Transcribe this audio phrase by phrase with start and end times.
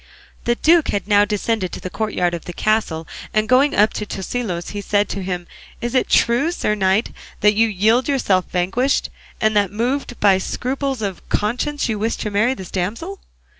[0.45, 4.05] '"The duke had now descended to the courtyard of the castle, and going up to
[4.07, 5.45] Tosilos he said to him,
[5.79, 11.03] "Is it true, sir knight, that you yield yourself vanquished, and that moved by scruples
[11.03, 13.19] of conscience you wish to marry this damsel?"